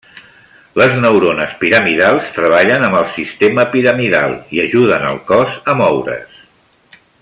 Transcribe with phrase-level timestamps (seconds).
[0.81, 6.45] Les neurones piramidals treballen amb el sistema piramidal i ajuden al cos a moure's.